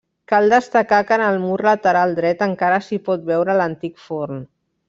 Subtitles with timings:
[0.31, 4.45] Cal destacar que en el mur lateral dret encara s’hi pot veure l’antic forn.